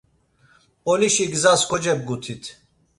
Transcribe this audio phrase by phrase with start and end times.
[0.81, 2.43] Mp̌olişi gzas kocebgutit.